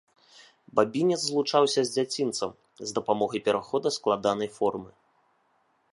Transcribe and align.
Бабінец 0.79 1.19
злучаўся 1.25 1.81
з 1.89 1.93
дзяцінцам 1.95 2.51
з 2.79 2.89
дапамогай 2.97 3.39
перахода 3.51 3.89
складанай 3.99 4.49
формы. 4.61 4.91